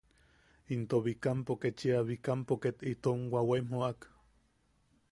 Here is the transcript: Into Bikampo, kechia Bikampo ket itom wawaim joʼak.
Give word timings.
Into 0.75 0.97
Bikampo, 1.07 1.53
kechia 1.65 1.99
Bikampo 2.09 2.55
ket 2.63 2.77
itom 2.93 3.19
wawaim 3.33 3.67
joʼak. 3.71 3.99